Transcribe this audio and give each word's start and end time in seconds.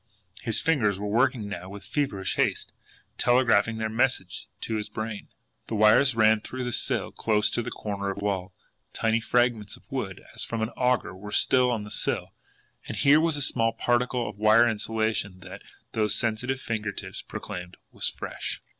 His 0.41 0.59
fingers 0.59 0.99
were 0.99 1.05
working 1.05 1.47
now 1.47 1.69
with 1.69 1.85
feverish 1.85 2.35
haste, 2.35 2.71
telegraphing 3.19 3.77
their 3.77 3.87
message 3.87 4.47
to 4.61 4.77
his 4.77 4.89
brain. 4.89 5.27
The 5.67 5.75
wires 5.75 6.15
ran 6.15 6.41
through 6.41 6.63
the 6.63 6.71
sill 6.71 7.11
close 7.11 7.51
to 7.51 7.61
the 7.61 7.69
corner 7.69 8.09
of 8.09 8.17
the 8.17 8.25
wall 8.25 8.51
tiny 8.93 9.21
fragments 9.21 9.77
of 9.77 9.91
wood, 9.91 10.23
as 10.33 10.43
from 10.43 10.63
an 10.63 10.69
auger, 10.69 11.13
were 11.15 11.31
still 11.31 11.69
on 11.69 11.83
the 11.83 11.91
sill 11.91 12.33
and 12.87 12.97
here 12.97 13.19
was 13.21 13.37
a 13.37 13.43
small 13.43 13.73
particle 13.73 14.27
of 14.27 14.39
wire 14.39 14.67
insulation 14.67 15.41
that, 15.41 15.61
those 15.91 16.15
sensitive 16.15 16.59
finger 16.59 16.91
tips 16.91 17.21
proclaimed, 17.21 17.77
was 17.91 18.07
FRESH. 18.09 18.59